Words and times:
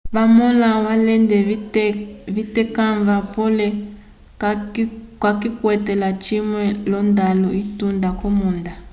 vamõla 0.15 0.69
alende 0.93 1.37
vitekãva 2.35 3.15
pole 3.33 3.67
kayikwete 5.21 5.93
lacimwe 6.01 6.63
l'ondalu 6.89 7.47
itunda 7.63 8.09
k'omunda 8.19 8.71